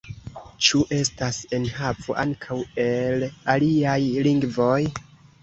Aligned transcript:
Ĉu 0.67 0.79
estas 0.95 1.37
enhavo 1.57 2.15
ankaŭ 2.23 2.57
el 2.87 3.27
aliaj 3.57 3.99
lingvoj? 4.31 4.81